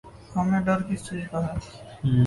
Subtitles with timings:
[0.35, 1.55] ہمیں ڈر کس چیز کا ہے؟